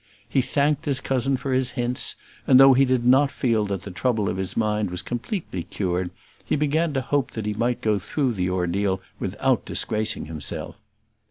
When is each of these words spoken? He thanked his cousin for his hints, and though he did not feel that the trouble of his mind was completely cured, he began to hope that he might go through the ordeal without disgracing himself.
He 0.27 0.41
thanked 0.41 0.85
his 0.85 0.99
cousin 0.99 1.37
for 1.37 1.53
his 1.53 1.69
hints, 1.77 2.15
and 2.47 2.59
though 2.59 2.73
he 2.73 2.85
did 2.85 3.05
not 3.05 3.31
feel 3.31 3.65
that 3.67 3.81
the 3.83 3.91
trouble 3.91 4.27
of 4.29 4.37
his 4.37 4.57
mind 4.57 4.89
was 4.89 5.03
completely 5.03 5.61
cured, 5.61 6.09
he 6.43 6.55
began 6.55 6.91
to 6.93 7.01
hope 7.01 7.29
that 7.33 7.45
he 7.45 7.53
might 7.53 7.81
go 7.81 7.99
through 7.99 8.33
the 8.33 8.49
ordeal 8.49 8.99
without 9.19 9.63
disgracing 9.63 10.25
himself. 10.25 10.75